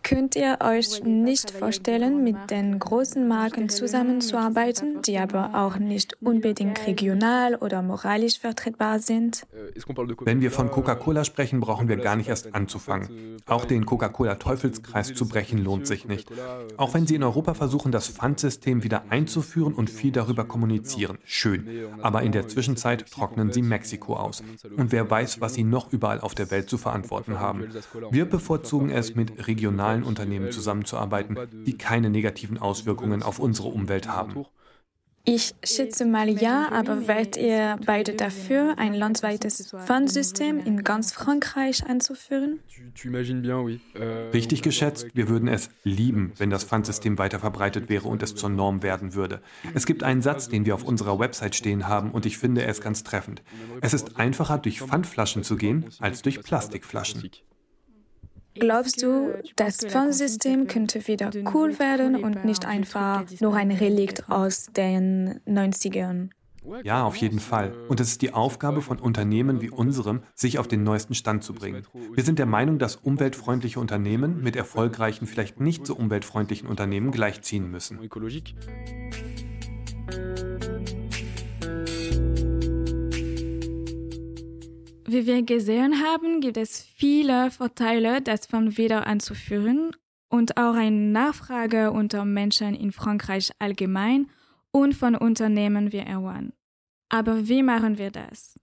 Könnt 0.07 0.37
ihr 0.37 0.59
euch 0.61 1.03
nicht 1.03 1.51
vorstellen, 1.51 2.23
mit 2.23 2.37
den 2.49 2.79
großen 2.79 3.27
Marken 3.27 3.67
zusammenzuarbeiten, 3.67 5.01
die 5.01 5.17
aber 5.17 5.53
auch 5.53 5.79
nicht 5.79 6.21
unbedingt 6.21 6.87
regional 6.87 7.55
oder 7.55 7.81
moralisch 7.81 8.39
vertretbar 8.39 8.99
sind? 8.99 9.45
Wenn 10.21 10.39
wir 10.39 10.51
von 10.51 10.71
Coca-Cola 10.71 11.25
sprechen, 11.25 11.59
brauchen 11.59 11.89
wir 11.89 11.97
gar 11.97 12.15
nicht 12.15 12.29
erst 12.29 12.55
anzufangen. 12.55 13.37
Auch 13.47 13.65
den 13.65 13.85
Coca-Cola-Teufelskreis 13.85 15.13
zu 15.13 15.27
brechen 15.27 15.61
lohnt 15.61 15.87
sich 15.87 16.07
nicht. 16.07 16.31
Auch 16.77 16.93
wenn 16.93 17.05
sie 17.05 17.15
in 17.15 17.23
Europa 17.23 17.53
versuchen, 17.53 17.91
das 17.91 18.07
Pfandsystem 18.07 18.83
wieder 18.83 19.03
einzuführen 19.09 19.73
und 19.73 19.89
viel 19.89 20.13
darüber 20.13 20.45
kommunizieren, 20.45 21.17
schön. 21.25 21.67
Aber 22.01 22.21
in 22.21 22.31
der 22.31 22.47
Zwischenzeit 22.47 23.11
trocknen 23.11 23.51
sie 23.51 23.61
Mexiko 23.61 24.15
aus. 24.15 24.41
Und 24.77 24.93
wer 24.93 25.09
weiß, 25.09 25.41
was 25.41 25.55
sie 25.55 25.65
noch 25.65 25.91
überall 25.91 26.21
auf 26.21 26.33
der 26.33 26.49
Welt 26.49 26.69
zu 26.69 26.77
verantworten 26.77 27.41
haben. 27.41 27.67
Wir 28.09 28.23
bevorzugen 28.23 28.89
es 28.89 29.13
mit 29.13 29.47
regionalen 29.47 29.96
globalen 29.97 30.03
Unternehmen 30.03 30.51
zusammenzuarbeiten, 30.51 31.37
die 31.65 31.77
keine 31.77 32.09
negativen 32.09 32.57
Auswirkungen 32.57 33.23
auf 33.23 33.39
unsere 33.39 33.69
Umwelt 33.69 34.07
haben. 34.07 34.45
Ich 35.29 35.53
schätze 35.61 36.05
mal 36.05 36.29
ja, 36.29 36.71
aber 36.71 37.09
wärt 37.09 37.35
ihr 37.35 37.77
beide 37.85 38.13
dafür, 38.13 38.75
ein 38.77 38.93
landweites 38.93 39.75
Pfandsystem 39.77 40.57
in 40.57 40.85
ganz 40.85 41.11
Frankreich 41.11 41.85
einzuführen? 41.85 42.61
Euh, 43.93 44.29
Richtig 44.31 44.61
geschätzt, 44.61 45.07
wir 45.13 45.27
würden 45.27 45.49
es 45.49 45.69
lieben, 45.83 46.31
wenn 46.37 46.49
das 46.49 46.63
Pfandsystem 46.63 47.17
weiter 47.17 47.39
verbreitet 47.39 47.89
wäre 47.89 48.07
und 48.07 48.23
es 48.23 48.35
zur 48.35 48.47
Norm 48.47 48.83
werden 48.83 49.15
würde. 49.15 49.41
Es 49.73 49.85
gibt 49.85 50.01
einen 50.01 50.21
Satz, 50.21 50.47
den 50.47 50.65
wir 50.65 50.73
auf 50.73 50.85
unserer 50.85 51.19
Website 51.19 51.55
stehen 51.55 51.89
haben 51.89 52.11
und 52.11 52.25
ich 52.25 52.37
finde 52.37 52.63
es 52.63 52.79
ganz 52.79 53.03
treffend. 53.03 53.43
Es 53.81 53.93
ist 53.93 54.17
einfacher, 54.17 54.59
durch 54.59 54.79
Pfandflaschen 54.79 55.43
zu 55.43 55.57
gehen, 55.57 55.89
als 55.99 56.21
durch 56.21 56.41
Plastikflaschen. 56.41 57.29
Glaubst 58.59 59.01
du, 59.01 59.33
das 59.55 59.77
Pfandsystem 59.77 60.67
könnte 60.67 61.07
wieder 61.07 61.31
cool 61.53 61.79
werden 61.79 62.23
und 62.23 62.45
nicht 62.45 62.65
einfach 62.65 63.23
nur 63.39 63.55
ein 63.55 63.71
Relikt 63.71 64.29
aus 64.29 64.67
den 64.75 65.39
90ern? 65.47 66.29
Ja, 66.83 67.05
auf 67.05 67.15
jeden 67.15 67.39
Fall. 67.39 67.73
Und 67.87 67.99
es 67.99 68.09
ist 68.09 68.21
die 68.21 68.33
Aufgabe 68.33 68.81
von 68.81 68.99
Unternehmen 68.99 69.61
wie 69.61 69.69
unserem, 69.69 70.23
sich 70.35 70.59
auf 70.59 70.67
den 70.67 70.83
neuesten 70.83 71.13
Stand 71.13 71.43
zu 71.43 71.53
bringen. 71.53 71.83
Wir 72.13 72.23
sind 72.23 72.39
der 72.39 72.45
Meinung, 72.45 72.77
dass 72.77 72.97
umweltfreundliche 72.97 73.79
Unternehmen 73.79 74.43
mit 74.43 74.55
erfolgreichen, 74.55 75.27
vielleicht 75.27 75.61
nicht 75.61 75.85
so 75.85 75.95
umweltfreundlichen 75.95 76.67
Unternehmen 76.67 77.11
gleichziehen 77.11 77.71
müssen. 77.71 77.99
Wie 85.09 85.25
wir 85.25 85.41
gesehen 85.41 86.03
haben, 86.03 86.41
gibt 86.41 86.57
es 86.57 86.81
viele 86.81 87.49
Vorteile, 87.49 88.21
das 88.21 88.45
von 88.45 88.75
wieder 88.75 89.07
anzuführen 89.07 89.95
und 90.29 90.57
auch 90.57 90.75
eine 90.75 90.91
Nachfrage 90.97 91.91
unter 91.91 92.25
Menschen 92.25 92.75
in 92.75 92.91
Frankreich 92.91 93.51
allgemein 93.57 94.29
und 94.71 94.95
von 94.95 95.15
Unternehmen 95.15 95.93
wie 95.93 95.99
Erwan. 95.99 96.51
Aber 97.07 97.47
wie 97.47 97.63
machen 97.63 97.97
wir 97.97 98.11
das? 98.11 98.59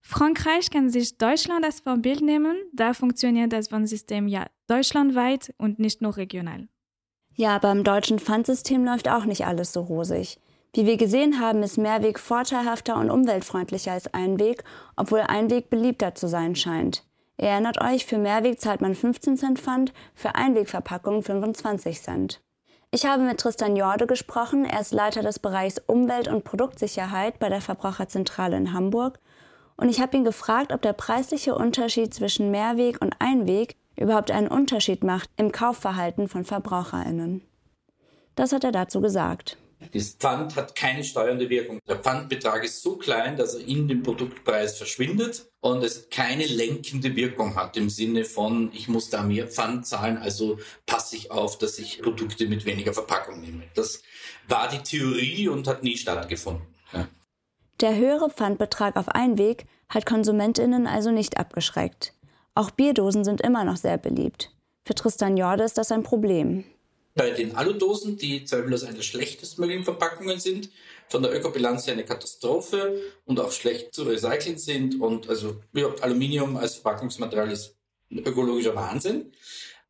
Frankreich 0.00 0.70
kann 0.70 0.90
sich 0.90 1.18
Deutschland 1.18 1.64
als 1.64 1.80
Vorbild 1.80 2.20
nehmen, 2.20 2.56
da 2.72 2.94
funktioniert 2.94 3.52
das 3.52 3.66
Pfandsystem 3.66 4.28
ja 4.28 4.46
deutschlandweit 4.68 5.52
und 5.58 5.80
nicht 5.80 6.02
nur 6.02 6.16
regional. 6.16 6.68
Ja, 7.34 7.58
beim 7.58 7.82
deutschen 7.82 8.20
Pfandsystem 8.20 8.84
läuft 8.84 9.08
auch 9.08 9.24
nicht 9.24 9.44
alles 9.44 9.72
so 9.72 9.80
rosig. 9.80 10.38
Wie 10.72 10.86
wir 10.86 10.96
gesehen 10.96 11.40
haben, 11.40 11.62
ist 11.62 11.78
Mehrweg 11.78 12.18
vorteilhafter 12.18 12.96
und 12.96 13.10
umweltfreundlicher 13.10 13.92
als 13.92 14.12
Einweg, 14.14 14.62
obwohl 14.96 15.20
Einweg 15.20 15.68
beliebter 15.68 16.14
zu 16.14 16.28
sein 16.28 16.54
scheint. 16.54 17.04
Ihr 17.38 17.48
erinnert 17.48 17.80
euch, 17.80 18.06
für 18.06 18.18
Mehrweg 18.18 18.60
zahlt 18.60 18.80
man 18.80 18.94
15 18.94 19.36
Cent 19.36 19.58
Pfand, 19.58 19.92
für 20.14 20.34
Einwegverpackungen 20.34 21.22
25 21.22 22.02
Cent. 22.02 22.40
Ich 22.92 23.06
habe 23.06 23.22
mit 23.22 23.38
Tristan 23.38 23.76
Jorde 23.76 24.06
gesprochen, 24.06 24.64
er 24.64 24.80
ist 24.80 24.92
Leiter 24.92 25.22
des 25.22 25.38
Bereichs 25.38 25.80
Umwelt- 25.86 26.28
und 26.28 26.44
Produktsicherheit 26.44 27.38
bei 27.38 27.48
der 27.48 27.60
Verbraucherzentrale 27.60 28.56
in 28.56 28.72
Hamburg 28.72 29.18
und 29.76 29.88
ich 29.88 30.00
habe 30.00 30.16
ihn 30.16 30.24
gefragt, 30.24 30.72
ob 30.72 30.82
der 30.82 30.92
preisliche 30.92 31.54
Unterschied 31.54 32.12
zwischen 32.12 32.50
Mehrweg 32.50 33.00
und 33.00 33.14
Einweg 33.18 33.76
überhaupt 33.96 34.30
einen 34.30 34.48
Unterschied 34.48 35.02
macht 35.02 35.30
im 35.36 35.52
Kaufverhalten 35.52 36.28
von 36.28 36.44
Verbraucherinnen. 36.44 37.42
Das 38.34 38.52
hat 38.52 38.64
er 38.64 38.72
dazu 38.72 39.00
gesagt. 39.00 39.56
Das 39.92 40.10
Pfand 40.10 40.56
hat 40.56 40.74
keine 40.74 41.02
steuernde 41.02 41.48
Wirkung. 41.48 41.78
Der 41.88 41.96
Pfandbetrag 41.96 42.64
ist 42.64 42.82
so 42.82 42.96
klein, 42.96 43.36
dass 43.36 43.54
er 43.54 43.66
in 43.66 43.88
dem 43.88 44.02
Produktpreis 44.02 44.76
verschwindet 44.76 45.50
und 45.60 45.82
es 45.82 46.10
keine 46.10 46.46
lenkende 46.46 47.16
Wirkung 47.16 47.56
hat 47.56 47.76
im 47.76 47.88
Sinne 47.88 48.24
von, 48.24 48.70
ich 48.72 48.88
muss 48.88 49.10
da 49.10 49.22
mehr 49.22 49.48
Pfand 49.48 49.86
zahlen, 49.86 50.18
also 50.18 50.58
passe 50.86 51.16
ich 51.16 51.30
auf, 51.30 51.58
dass 51.58 51.78
ich 51.78 52.02
Produkte 52.02 52.46
mit 52.46 52.66
weniger 52.66 52.92
Verpackung 52.92 53.40
nehme. 53.40 53.64
Das 53.74 54.02
war 54.48 54.68
die 54.68 54.82
Theorie 54.82 55.48
und 55.48 55.66
hat 55.66 55.82
nie 55.82 55.96
stattgefunden. 55.96 56.66
Ja. 56.92 57.08
Der 57.80 57.96
höhere 57.96 58.30
Pfandbetrag 58.30 58.96
auf 58.96 59.08
Einweg 59.08 59.66
hat 59.88 60.06
KonsumentInnen 60.06 60.86
also 60.86 61.10
nicht 61.10 61.38
abgeschreckt. 61.38 62.12
Auch 62.54 62.70
Bierdosen 62.70 63.24
sind 63.24 63.40
immer 63.40 63.64
noch 63.64 63.76
sehr 63.76 63.96
beliebt. 63.96 64.54
Für 64.86 64.94
Tristan 64.94 65.36
Jorde 65.36 65.64
ist 65.64 65.78
das 65.78 65.92
ein 65.92 66.02
Problem. 66.02 66.64
Bei 67.14 67.30
den 67.30 67.56
Aludosen, 67.56 68.16
die 68.16 68.44
zweifellos 68.44 68.84
eine 68.84 68.94
der 68.94 69.02
schlechtestmöglichen 69.02 69.84
Verpackungen 69.84 70.38
sind, 70.38 70.70
von 71.08 71.22
der 71.22 71.34
Ökobilanz 71.34 71.86
her 71.86 71.94
eine 71.94 72.04
Katastrophe 72.04 73.00
und 73.24 73.40
auch 73.40 73.50
schlecht 73.50 73.94
zu 73.94 74.04
recyceln 74.04 74.58
sind 74.58 75.00
und 75.00 75.28
also 75.28 75.56
überhaupt 75.72 76.02
Aluminium 76.02 76.56
als 76.56 76.76
Verpackungsmaterial 76.76 77.50
ist 77.50 77.74
ökologischer 78.10 78.74
Wahnsinn. 78.74 79.32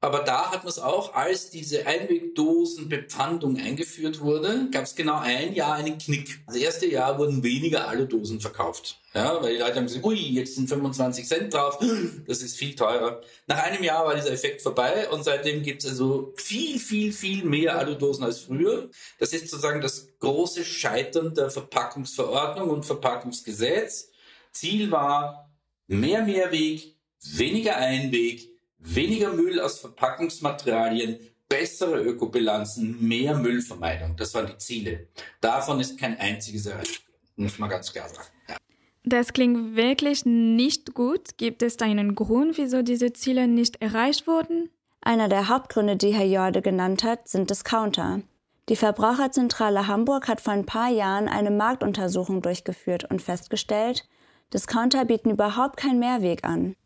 Aber 0.03 0.21
da 0.21 0.51
hat 0.51 0.65
man 0.65 0.69
es 0.71 0.79
auch, 0.79 1.15
als 1.15 1.51
diese 1.51 1.87
Einwegdosenbepfandung 1.87 3.59
eingeführt 3.59 4.21
wurde, 4.21 4.69
gab 4.73 4.85
es 4.85 4.95
genau 4.95 5.19
ein 5.19 5.53
Jahr 5.55 5.75
einen 5.75 5.99
Knick. 5.99 6.41
Das 6.47 6.57
erste 6.57 6.87
Jahr 6.87 7.19
wurden 7.19 7.43
weniger 7.43 7.87
Aludosen 7.87 8.41
verkauft. 8.41 8.99
Ja, 9.13 9.43
weil 9.43 9.55
die 9.55 9.59
Leute 9.61 9.77
haben 9.77 9.87
gesagt, 9.87 10.05
ui, 10.05 10.17
jetzt 10.17 10.55
sind 10.55 10.71
25 10.71 11.27
Cent 11.27 11.53
drauf, 11.53 11.79
das 12.27 12.41
ist 12.41 12.57
viel 12.57 12.75
teurer. 12.75 13.21
Nach 13.47 13.63
einem 13.63 13.83
Jahr 13.83 14.07
war 14.07 14.15
dieser 14.15 14.33
Effekt 14.33 14.63
vorbei 14.63 15.11
und 15.11 15.23
seitdem 15.23 15.63
gibt 15.63 15.85
es 15.85 15.91
also 15.91 16.33
viel, 16.37 16.79
viel, 16.79 17.13
viel 17.13 17.45
mehr 17.45 17.77
Aludosen 17.77 18.25
als 18.25 18.39
früher. 18.39 18.89
Das 19.19 19.35
ist 19.35 19.51
sozusagen 19.51 19.83
das 19.83 20.09
große 20.19 20.65
Scheitern 20.65 21.35
der 21.35 21.51
Verpackungsverordnung 21.51 22.71
und 22.71 22.87
Verpackungsgesetz. 22.87 24.09
Ziel 24.51 24.91
war 24.91 25.51
mehr 25.89 26.23
Mehrweg, 26.23 26.97
weniger 27.21 27.77
Einweg, 27.77 28.50
weniger 28.81 29.33
Müll 29.33 29.61
aus 29.61 29.79
Verpackungsmaterialien, 29.81 31.19
bessere 31.49 32.03
Ökobilanzen, 32.03 32.97
mehr 33.07 33.37
Müllvermeidung. 33.37 34.17
Das 34.17 34.35
waren 34.35 34.47
die 34.47 34.59
Ziele. 34.59 35.09
Davon 35.41 35.81
ist 35.81 35.99
kein 35.99 36.19
einziges 36.19 36.67
erreicht. 36.67 37.03
Muss 37.37 37.59
man 37.59 37.71
ganz 37.71 37.93
klar 37.93 38.09
sagen. 38.09 38.29
Ja. 38.49 38.57
Das 39.05 39.33
klingt 39.33 39.77
wirklich 39.77 40.27
nicht 40.27 40.95
gut. 40.95 41.39
Gibt 41.39 41.63
es 41.63 41.79
einen 41.79 42.15
Grund, 42.15 42.59
wieso 42.59 42.83
diese 42.83 43.13
Ziele 43.13 43.49
nicht 43.49 43.81
erreicht 43.81 44.27
wurden? 44.27 44.71
Einer 45.01 45.29
der 45.29 45.49
Hauptgründe, 45.49 45.97
die 45.97 46.13
Herr 46.13 46.27
Jorde 46.27 46.61
genannt 46.61 47.03
hat, 47.03 47.27
sind 47.27 47.49
Discounter. 47.49 48.21
Die 48.69 48.77
Verbraucherzentrale 48.77 49.87
Hamburg 49.87 50.29
hat 50.29 50.41
vor 50.41 50.53
ein 50.53 50.67
paar 50.67 50.91
Jahren 50.91 51.29
eine 51.29 51.51
Marktuntersuchung 51.51 52.43
durchgeführt 52.43 53.11
und 53.11 53.23
festgestellt, 53.23 54.07
Discounter 54.53 55.05
bieten 55.05 55.31
überhaupt 55.31 55.77
keinen 55.77 55.99
Mehrweg 55.99 56.45
an. 56.45 56.77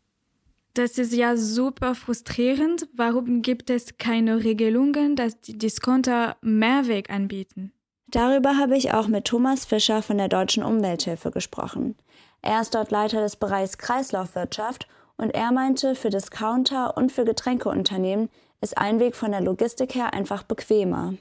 Das 0.75 0.97
ist 0.97 1.13
ja 1.13 1.37
super 1.37 1.95
frustrierend. 1.95 2.89
Warum 2.93 3.41
gibt 3.41 3.69
es 3.69 3.97
keine 3.97 4.43
Regelungen, 4.43 5.15
dass 5.15 5.39
die 5.39 5.57
Discounter 5.57 6.35
Mehrweg 6.41 7.09
anbieten? 7.09 7.71
Darüber 8.07 8.57
habe 8.57 8.75
ich 8.75 8.91
auch 8.91 9.07
mit 9.07 9.23
Thomas 9.23 9.63
Fischer 9.63 10.01
von 10.01 10.17
der 10.17 10.27
Deutschen 10.27 10.63
Umwelthilfe 10.63 11.31
gesprochen. 11.31 11.95
Er 12.41 12.59
ist 12.59 12.75
dort 12.75 12.91
Leiter 12.91 13.21
des 13.21 13.37
Bereichs 13.37 13.77
Kreislaufwirtschaft 13.77 14.85
und 15.15 15.29
er 15.29 15.53
meinte, 15.53 15.95
für 15.95 16.09
Discounter 16.09 16.97
und 16.97 17.09
für 17.09 17.23
Getränkeunternehmen 17.23 18.27
ist 18.59 18.77
ein 18.77 18.99
Weg 18.99 19.15
von 19.15 19.31
der 19.31 19.41
Logistik 19.41 19.95
her 19.95 20.13
einfach 20.13 20.43
bequemer. 20.43 21.13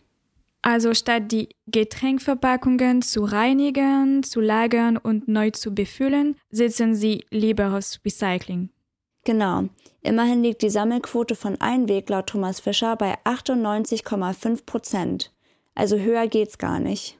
Also 0.62 0.94
statt 0.94 1.30
die 1.30 1.50
Getränkverpackungen 1.68 3.02
zu 3.02 3.22
reinigen, 3.22 4.24
zu 4.24 4.40
lagern 4.40 4.96
und 4.96 5.28
neu 5.28 5.52
zu 5.52 5.72
befüllen, 5.72 6.34
setzen 6.50 6.96
sie 6.96 7.24
lieber 7.30 7.72
aufs 7.76 8.00
Recycling. 8.04 8.70
Genau. 9.24 9.64
Immerhin 10.02 10.42
liegt 10.42 10.62
die 10.62 10.70
Sammelquote 10.70 11.34
von 11.34 11.60
Einweg 11.60 12.08
laut 12.10 12.26
Thomas 12.26 12.60
Fischer 12.60 12.94
bei 12.96 13.16
98,5 13.24 14.66
Prozent. 14.66 15.32
Also 15.74 15.96
höher 15.96 16.28
geht's 16.28 16.58
gar 16.58 16.78
nicht. 16.78 17.18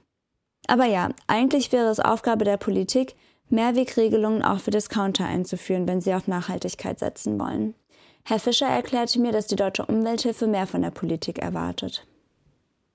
Aber 0.67 0.85
ja, 0.85 1.11
eigentlich 1.27 1.73
wäre 1.73 1.89
es 1.89 2.01
Aufgabe 2.01 2.45
der 2.45 2.57
Politik, 2.57 3.17
Mehrwegregelungen 3.49 4.43
auch 4.43 4.61
für 4.61 4.71
Discounter 4.71 5.27
einzuführen, 5.27 5.87
wenn 5.87 6.01
sie 6.01 6.15
auf 6.15 6.29
Nachhaltigkeit 6.29 6.99
setzen 6.99 7.39
wollen. 7.39 7.75
Herr 8.25 8.39
Fischer 8.39 8.69
erklärte 8.69 9.21
mir, 9.21 9.33
dass 9.33 9.47
die 9.47 9.57
Deutsche 9.57 9.85
Umwelthilfe 9.85 10.47
mehr 10.47 10.67
von 10.67 10.81
der 10.81 10.91
Politik 10.91 11.39
erwartet. 11.39 12.07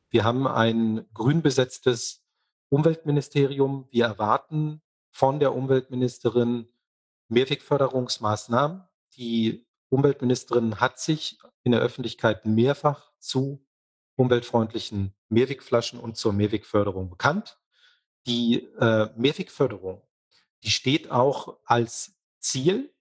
Wir 0.10 0.24
haben 0.24 0.48
ein 0.48 1.06
grün 1.14 1.44
besetztes 1.44 2.24
Umweltministerium. 2.70 3.88
Wir 3.92 4.06
erwarten 4.06 4.82
von 5.12 5.40
der 5.40 5.56
Umweltministerin 5.56 6.68
Mehrwegförderungsmaßnahmen. 7.28 8.89
Die 9.18 9.66
Umweltministerin 9.90 10.80
hat 10.80 11.00
sich 11.00 11.40
in 11.64 11.72
der 11.72 11.82
Öffentlichkeit 11.82 12.46
mehrfach 12.46 13.12
zu 13.20 13.66
umweltfreundlichen 14.16 15.16
Mehrwegflaschen 15.30 16.00
und 16.00 16.18
zur 16.18 16.34
Mehrwegförderung 16.34 17.10
bekannt. 17.10 17.60
Die 18.28 18.66
äh, 18.80 19.10
Mehrwegförderung, 19.16 20.02
die 20.64 20.72
steht 20.72 21.10
auch 21.10 21.58
als 21.66 22.18
Ziel 22.40 22.94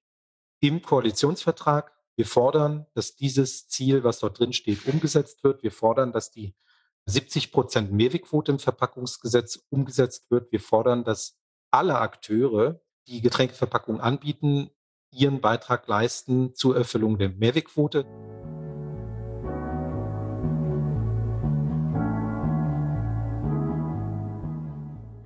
im 0.61 0.83
Koalitionsvertrag. 0.83 1.93
Wir 2.17 2.27
fordern, 2.27 2.87
dass 2.95 3.17
dieses 3.17 3.69
Ziel, 3.69 4.05
was 4.05 4.21
dort 4.21 4.39
drin 4.39 4.53
steht, 4.53 4.87
umgesetzt 4.87 5.45
wird. 5.45 5.63
Wir 5.63 5.73
fordern, 5.73 6.13
dass 6.13 6.31
die 6.31 6.55
70 7.07 7.53
Prozent 7.53 7.93
Mehrwegquote 7.93 8.53
im 8.53 8.59
Verpackungsgesetz 8.59 9.67
umgesetzt 9.71 10.31
wird. 10.31 10.53
Wir 10.53 10.61
fordern, 10.61 11.05
dass 11.05 11.39
alle 11.71 11.99
Akteure, 11.99 12.81
die 13.07 13.21
Getränkeverpackungen 13.21 14.01
anbieten, 14.01 14.71
ihren 15.13 15.41
Beitrag 15.41 15.87
leisten 15.89 16.55
zur 16.55 16.77
Erfüllung 16.77 17.19
der 17.19 17.31
Mehrwegquote. 17.31 18.05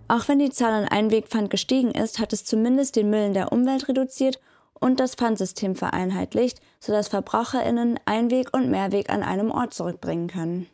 Auch 0.08 0.28
wenn 0.28 0.38
die 0.38 0.50
Zahl 0.50 0.72
an 0.72 0.88
Einwegpfand 0.88 1.48
gestiegen 1.48 1.92
ist, 1.92 2.18
hat 2.18 2.34
es 2.34 2.44
zumindest 2.44 2.96
den 2.96 3.08
Müll 3.08 3.24
in 3.24 3.34
der 3.34 3.50
Umwelt 3.50 3.88
reduziert 3.88 4.40
und 4.78 5.00
das 5.00 5.14
Pfandsystem 5.14 5.74
vereinheitlicht, 5.74 6.60
sodass 6.80 7.08
VerbraucherInnen 7.08 7.98
Einweg 8.04 8.54
und 8.54 8.70
Mehrweg 8.70 9.08
an 9.08 9.22
einem 9.22 9.50
Ort 9.50 9.72
zurückbringen 9.72 10.26
können. 10.26 10.66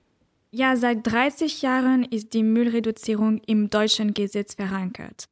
Ja, 0.51 0.77
seit 0.77 1.07
30 1.07 1.63
Jahren 1.63 2.05
ist 2.05 2.33
die 2.33 2.43
Müllreduzierung 2.43 3.39
im 3.47 3.71
deutschen 3.71 4.15
Gesetz 4.15 4.55
verankert. 4.55 5.29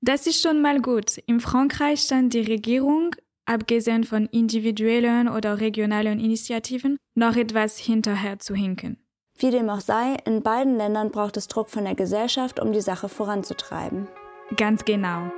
Das 0.00 0.26
ist 0.26 0.40
schon 0.40 0.62
mal 0.62 0.80
gut. 0.80 1.18
In 1.26 1.40
Frankreich 1.40 2.02
stand 2.02 2.32
die 2.32 2.42
Regierung, 2.42 3.16
abgesehen 3.46 4.04
von 4.04 4.26
individuellen 4.26 5.28
oder 5.28 5.60
regionalen 5.60 6.20
Initiativen, 6.20 6.98
noch 7.14 7.34
etwas 7.34 7.78
hinterher 7.78 8.38
zu 8.38 8.54
hinken. 8.54 9.02
Wie 9.38 9.50
dem 9.50 9.68
auch 9.70 9.80
sei, 9.80 10.16
in 10.24 10.42
beiden 10.42 10.76
Ländern 10.76 11.10
braucht 11.10 11.36
es 11.36 11.48
Druck 11.48 11.70
von 11.70 11.84
der 11.84 11.94
Gesellschaft, 11.94 12.60
um 12.60 12.72
die 12.72 12.80
Sache 12.80 13.08
voranzutreiben. 13.08 14.08
Ganz 14.56 14.84
genau. 14.84 15.32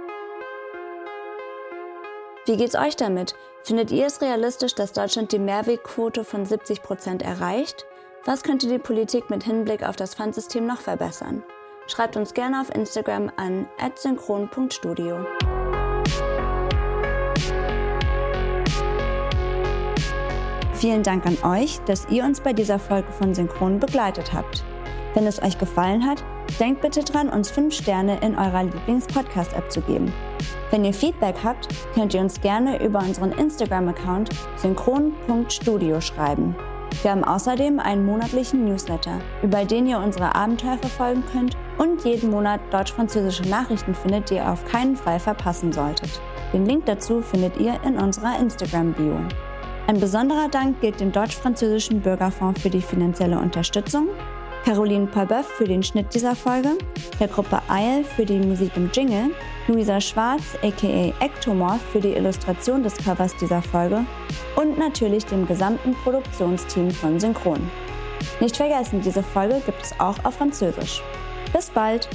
Wie 2.46 2.56
geht's 2.56 2.76
euch 2.76 2.96
damit? 2.96 3.34
Findet 3.62 3.90
ihr 3.90 4.06
es 4.06 4.22
realistisch, 4.22 4.74
dass 4.74 4.92
Deutschland 4.92 5.32
die 5.32 5.38
Mehrwegquote 5.38 6.24
von 6.24 6.46
70 6.46 6.82
Prozent 6.82 7.22
erreicht? 7.22 7.86
Was 8.24 8.42
könnte 8.42 8.68
die 8.68 8.78
Politik 8.78 9.30
mit 9.30 9.44
Hinblick 9.44 9.82
auf 9.82 9.96
das 9.96 10.14
Pfandsystem 10.14 10.66
noch 10.66 10.80
verbessern? 10.80 11.42
Schreibt 11.90 12.16
uns 12.16 12.34
gerne 12.34 12.60
auf 12.60 12.72
Instagram 12.72 13.32
an 13.36 13.66
synchron.studio. 13.96 15.26
Vielen 20.74 21.02
Dank 21.02 21.26
an 21.26 21.36
euch, 21.42 21.80
dass 21.86 22.08
ihr 22.08 22.22
uns 22.22 22.40
bei 22.40 22.52
dieser 22.52 22.78
Folge 22.78 23.10
von 23.10 23.34
Synchron 23.34 23.80
begleitet 23.80 24.32
habt. 24.32 24.62
Wenn 25.14 25.26
es 25.26 25.42
euch 25.42 25.58
gefallen 25.58 26.06
hat, 26.06 26.22
denkt 26.60 26.80
bitte 26.80 27.02
dran, 27.02 27.28
uns 27.28 27.50
5 27.50 27.74
Sterne 27.74 28.20
in 28.20 28.38
eurer 28.38 28.62
Lieblings-Podcast-App 28.62 29.72
zu 29.72 29.80
geben. 29.80 30.12
Wenn 30.70 30.84
ihr 30.84 30.94
Feedback 30.94 31.34
habt, 31.42 31.66
könnt 31.94 32.14
ihr 32.14 32.20
uns 32.20 32.40
gerne 32.40 32.80
über 32.84 33.00
unseren 33.00 33.32
Instagram-Account 33.32 34.30
synchron.studio 34.56 36.00
schreiben. 36.00 36.54
Wir 37.02 37.10
haben 37.10 37.24
außerdem 37.24 37.80
einen 37.80 38.06
monatlichen 38.06 38.64
Newsletter, 38.64 39.20
über 39.42 39.64
den 39.64 39.88
ihr 39.88 39.98
unsere 39.98 40.36
Abenteuer 40.36 40.78
verfolgen 40.78 41.24
könnt 41.32 41.56
und 41.80 42.04
jeden 42.04 42.30
Monat 42.30 42.60
deutsch-französische 42.70 43.48
Nachrichten 43.48 43.94
findet, 43.94 44.28
die 44.28 44.34
ihr 44.34 44.48
auf 44.48 44.64
keinen 44.66 44.96
Fall 44.96 45.18
verpassen 45.18 45.72
solltet. 45.72 46.20
Den 46.52 46.66
Link 46.66 46.84
dazu 46.84 47.22
findet 47.22 47.56
ihr 47.56 47.80
in 47.84 47.96
unserer 47.96 48.38
Instagram-Bio. 48.38 49.16
Ein 49.86 49.98
besonderer 49.98 50.48
Dank 50.48 50.80
gilt 50.82 51.00
dem 51.00 51.10
Deutsch-Französischen 51.10 52.02
Bürgerfonds 52.02 52.60
für 52.60 52.68
die 52.68 52.82
finanzielle 52.82 53.38
Unterstützung, 53.38 54.08
Caroline 54.64 55.06
Pabeuf 55.06 55.46
für 55.46 55.64
den 55.64 55.82
Schnitt 55.82 56.14
dieser 56.14 56.36
Folge, 56.36 56.76
der 57.18 57.28
Gruppe 57.28 57.62
Eil 57.68 58.04
für 58.04 58.26
die 58.26 58.38
Musik 58.38 58.72
im 58.76 58.90
Jingle 58.92 59.30
Luisa 59.66 60.02
Schwarz 60.02 60.42
aka 60.62 61.14
Ektomorph 61.20 61.80
für 61.92 62.00
die 62.00 62.12
Illustration 62.12 62.82
des 62.82 62.94
Covers 62.98 63.34
dieser 63.36 63.62
Folge 63.62 64.04
und 64.56 64.78
natürlich 64.78 65.24
dem 65.24 65.46
gesamten 65.46 65.94
Produktionsteam 66.04 66.90
von 66.90 67.18
Synchron. 67.18 67.70
Nicht 68.38 68.58
vergessen, 68.58 69.00
diese 69.00 69.22
Folge 69.22 69.62
gibt 69.64 69.82
es 69.82 69.98
auch 69.98 70.22
auf 70.24 70.34
Französisch. 70.34 71.02
Bis 71.52 71.68
bald! 71.70 72.08